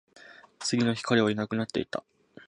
[0.57, 2.03] 次の日、彼はいなくなっていた